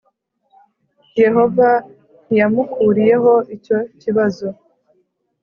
Yehova 1.23 1.69
ntiyamukuriyeho 2.25 3.33
icyo 3.55 3.77
kibazo 4.01 4.47